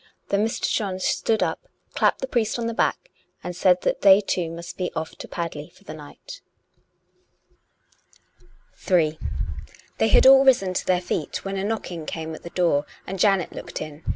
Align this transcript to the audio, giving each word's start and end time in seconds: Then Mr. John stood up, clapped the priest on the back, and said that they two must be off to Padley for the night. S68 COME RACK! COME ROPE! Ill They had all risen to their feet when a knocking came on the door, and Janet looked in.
Then 0.29 0.43
Mr. 0.43 0.67
John 0.67 0.97
stood 0.97 1.43
up, 1.43 1.67
clapped 1.93 2.21
the 2.21 2.27
priest 2.27 2.57
on 2.57 2.65
the 2.65 2.73
back, 2.73 3.11
and 3.43 3.55
said 3.55 3.81
that 3.81 4.01
they 4.01 4.19
two 4.19 4.49
must 4.49 4.75
be 4.75 4.91
off 4.95 5.15
to 5.17 5.27
Padley 5.27 5.69
for 5.69 5.83
the 5.83 5.93
night. 5.93 6.41
S68 8.41 8.47
COME 8.47 8.49
RACK! 8.49 8.49
COME 8.87 8.97
ROPE! 8.97 9.07
Ill 9.07 9.27
They 9.99 10.07
had 10.07 10.25
all 10.25 10.43
risen 10.43 10.73
to 10.73 10.85
their 10.87 11.01
feet 11.01 11.45
when 11.45 11.55
a 11.57 11.63
knocking 11.63 12.07
came 12.07 12.33
on 12.33 12.41
the 12.41 12.49
door, 12.49 12.87
and 13.05 13.19
Janet 13.19 13.53
looked 13.53 13.79
in. 13.79 14.03